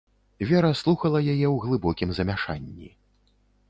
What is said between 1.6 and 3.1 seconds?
глыбокім замяшанні.